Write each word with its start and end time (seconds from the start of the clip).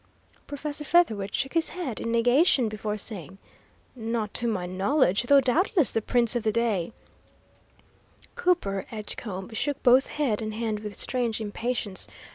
Professor 0.47 0.83
Featherwit 0.83 1.35
shook 1.35 1.53
his 1.53 1.69
head 1.69 1.99
in 1.99 2.11
negation 2.11 2.67
before 2.67 2.97
saying: 2.97 3.37
"Not 3.95 4.33
to 4.33 4.47
my 4.47 4.65
knowledge, 4.65 5.21
though 5.21 5.41
doubtless 5.41 5.91
the 5.91 6.01
prints 6.01 6.35
of 6.35 6.41
the 6.41 6.51
day" 6.51 6.91
Cooper 8.35 8.87
Edgecombe 8.91 9.53
shook 9.53 9.83
both 9.83 10.07
head 10.07 10.41
and 10.41 10.55
hand 10.55 10.79
with 10.79 10.95
strange 10.97 11.39
impatience. 11.39 12.07